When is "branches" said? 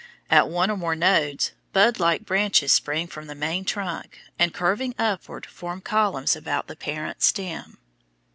2.25-2.73